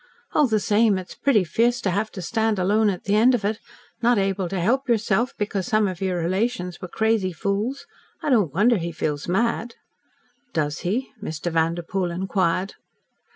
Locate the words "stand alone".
2.23-2.89